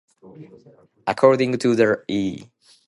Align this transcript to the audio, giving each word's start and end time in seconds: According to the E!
According 1.05 1.59
to 1.59 1.75
the 1.75 2.03
E! 2.07 2.49